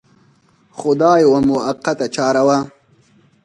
[0.77, 2.57] خو دا یوه موقته چاره وه.